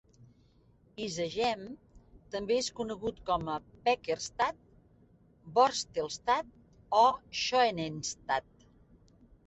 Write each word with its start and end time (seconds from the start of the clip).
Izegem 1.07 1.59
també 2.37 2.57
és 2.63 2.71
conegut 2.79 3.21
com 3.29 3.53
a 3.57 3.59
"pekkerstad", 3.89 4.59
"borstelstad" 5.59 6.53
o 7.05 7.07
"schoenenstad". 7.45 8.71